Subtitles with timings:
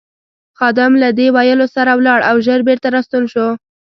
[0.57, 3.47] خادم له دې ویلو سره ولاړ او ژر بېرته راستون شو.